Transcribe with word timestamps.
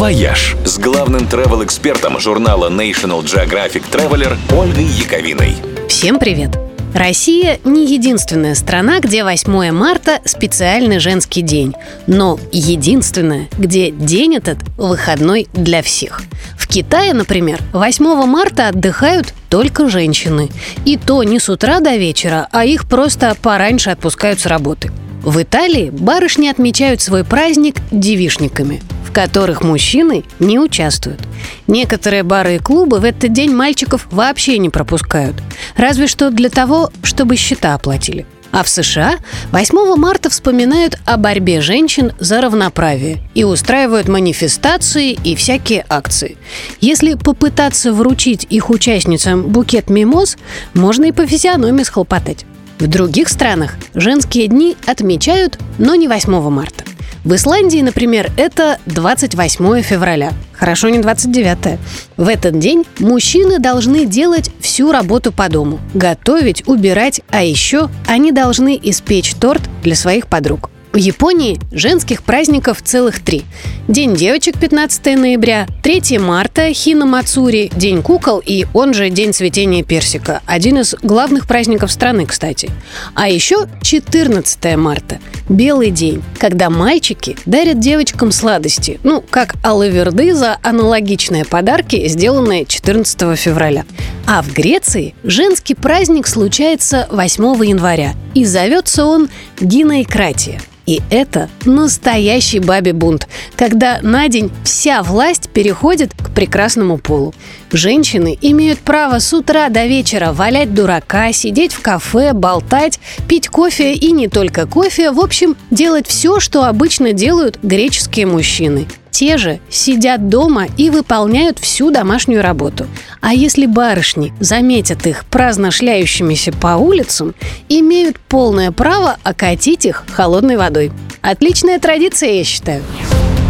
«Вояж» 0.00 0.56
с 0.64 0.78
главным 0.78 1.26
travel-экспертом 1.26 2.18
журнала 2.20 2.70
National 2.70 3.22
Geographic 3.22 3.82
Traveler 3.92 4.34
Ольгой 4.50 4.84
Яковиной. 4.84 5.56
Всем 5.90 6.18
привет! 6.18 6.58
Россия 6.94 7.58
не 7.64 7.84
единственная 7.84 8.54
страна, 8.54 9.00
где 9.00 9.24
8 9.24 9.70
марта 9.72 10.20
специальный 10.24 11.00
женский 11.00 11.42
день, 11.42 11.74
но 12.06 12.40
единственная, 12.50 13.50
где 13.58 13.90
день 13.90 14.36
этот 14.36 14.60
выходной 14.78 15.48
для 15.52 15.82
всех. 15.82 16.22
В 16.56 16.66
Китае, 16.66 17.12
например, 17.12 17.60
8 17.74 18.24
марта 18.24 18.68
отдыхают 18.68 19.34
только 19.50 19.90
женщины. 19.90 20.48
И 20.86 20.96
то 20.96 21.22
не 21.24 21.38
с 21.38 21.50
утра 21.50 21.80
до 21.80 21.96
вечера, 21.96 22.48
а 22.52 22.64
их 22.64 22.88
просто 22.88 23.36
пораньше 23.42 23.90
отпускают 23.90 24.40
с 24.40 24.46
работы. 24.46 24.90
В 25.22 25.42
Италии 25.42 25.90
барышни 25.90 26.48
отмечают 26.48 27.02
свой 27.02 27.22
праздник 27.22 27.76
девишниками, 27.90 28.80
которых 29.12 29.62
мужчины 29.62 30.24
не 30.38 30.58
участвуют. 30.58 31.20
Некоторые 31.66 32.22
бары 32.22 32.56
и 32.56 32.58
клубы 32.58 32.98
в 32.98 33.04
этот 33.04 33.32
день 33.32 33.54
мальчиков 33.54 34.06
вообще 34.10 34.58
не 34.58 34.68
пропускают. 34.68 35.36
Разве 35.76 36.06
что 36.06 36.30
для 36.30 36.50
того, 36.50 36.90
чтобы 37.02 37.36
счета 37.36 37.74
оплатили. 37.74 38.26
А 38.52 38.64
в 38.64 38.68
США 38.68 39.18
8 39.52 39.96
марта 39.96 40.28
вспоминают 40.28 40.98
о 41.06 41.16
борьбе 41.16 41.60
женщин 41.60 42.12
за 42.18 42.40
равноправие 42.40 43.20
и 43.34 43.44
устраивают 43.44 44.08
манифестации 44.08 45.12
и 45.12 45.36
всякие 45.36 45.84
акции. 45.88 46.36
Если 46.80 47.14
попытаться 47.14 47.92
вручить 47.92 48.46
их 48.50 48.70
участницам 48.70 49.42
букет 49.44 49.88
мимоз, 49.88 50.36
можно 50.74 51.04
и 51.04 51.12
по 51.12 51.26
физиономии 51.26 51.84
схлопотать. 51.84 52.44
В 52.80 52.88
других 52.88 53.28
странах 53.28 53.74
женские 53.94 54.48
дни 54.48 54.76
отмечают, 54.86 55.58
но 55.78 55.94
не 55.94 56.08
8 56.08 56.50
марта. 56.50 56.79
В 57.22 57.34
Исландии, 57.34 57.80
например, 57.82 58.32
это 58.38 58.78
28 58.86 59.82
февраля. 59.82 60.32
Хорошо, 60.52 60.88
не 60.88 61.00
29. 61.00 61.78
В 62.16 62.28
этот 62.28 62.58
день 62.58 62.84
мужчины 62.98 63.58
должны 63.58 64.06
делать 64.06 64.50
всю 64.60 64.90
работу 64.90 65.30
по 65.30 65.50
дому. 65.50 65.80
Готовить, 65.92 66.66
убирать, 66.66 67.20
а 67.30 67.42
еще 67.42 67.90
они 68.06 68.32
должны 68.32 68.78
испечь 68.82 69.34
торт 69.34 69.62
для 69.82 69.96
своих 69.96 70.28
подруг. 70.28 70.70
В 70.92 70.96
Японии 70.96 71.60
женских 71.70 72.24
праздников 72.24 72.82
целых 72.82 73.20
три. 73.20 73.44
День 73.86 74.16
девочек 74.16 74.58
15 74.58 75.16
ноября, 75.16 75.68
3 75.84 76.18
марта 76.18 76.72
Хина 76.72 77.06
Мацури, 77.06 77.70
День 77.76 78.02
кукол 78.02 78.42
и 78.44 78.66
он 78.74 78.92
же 78.92 79.08
День 79.08 79.32
цветения 79.32 79.84
персика. 79.84 80.42
Один 80.46 80.78
из 80.78 80.96
главных 81.00 81.46
праздников 81.46 81.92
страны, 81.92 82.26
кстати. 82.26 82.70
А 83.14 83.28
еще 83.28 83.68
14 83.82 84.76
марта, 84.76 85.20
Белый 85.48 85.90
день, 85.90 86.22
когда 86.38 86.70
мальчики 86.70 87.36
дарят 87.44 87.80
девочкам 87.80 88.30
сладости. 88.30 89.00
Ну, 89.02 89.20
как 89.20 89.56
алаверды 89.64 90.32
за 90.32 90.58
аналогичные 90.62 91.44
подарки, 91.44 92.06
сделанные 92.06 92.64
14 92.64 93.36
февраля. 93.36 93.84
А 94.32 94.42
в 94.42 94.54
Греции 94.54 95.16
женский 95.24 95.74
праздник 95.74 96.28
случается 96.28 97.08
8 97.10 97.64
января. 97.64 98.12
И 98.32 98.44
зовется 98.44 99.04
он 99.04 99.28
Гинайкратия. 99.60 100.60
И 100.86 101.02
это 101.10 101.48
настоящий 101.64 102.60
бабе 102.60 102.92
бунт, 102.92 103.26
когда 103.56 103.98
на 104.02 104.28
день 104.28 104.52
вся 104.62 105.02
власть 105.02 105.48
переходит 105.48 106.12
к 106.14 106.32
прекрасному 106.32 106.98
полу. 106.98 107.34
Женщины 107.72 108.38
имеют 108.40 108.78
право 108.78 109.18
с 109.18 109.32
утра 109.34 109.68
до 109.68 109.86
вечера 109.86 110.32
валять 110.32 110.74
дурака, 110.74 111.32
сидеть 111.32 111.72
в 111.72 111.80
кафе, 111.80 112.32
болтать, 112.32 113.00
пить 113.26 113.48
кофе 113.48 113.94
и 113.94 114.12
не 114.12 114.28
только 114.28 114.68
кофе, 114.68 115.10
в 115.10 115.18
общем, 115.18 115.56
делать 115.72 116.06
все, 116.06 116.38
что 116.38 116.66
обычно 116.66 117.12
делают 117.12 117.58
греческие 117.64 118.26
мужчины. 118.26 118.86
Те 119.20 119.36
же 119.36 119.60
сидят 119.68 120.30
дома 120.30 120.66
и 120.78 120.88
выполняют 120.88 121.58
всю 121.58 121.90
домашнюю 121.90 122.40
работу. 122.40 122.86
А 123.20 123.34
если 123.34 123.66
барышни 123.66 124.32
заметят 124.40 125.06
их 125.06 125.26
праздно 125.26 125.70
шляющимися 125.70 126.52
по 126.52 126.76
улицам, 126.78 127.34
имеют 127.68 128.18
полное 128.18 128.72
право 128.72 129.18
окатить 129.22 129.84
их 129.84 130.04
холодной 130.10 130.56
водой. 130.56 130.90
Отличная 131.20 131.78
традиция, 131.78 132.32
я 132.32 132.44
считаю. 132.44 132.82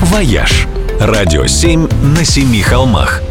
«Вояж»– 0.02 0.66
радио 0.98 1.46
7 1.46 1.88
на 2.16 2.24
семи 2.24 2.62
холмах– 2.62 3.22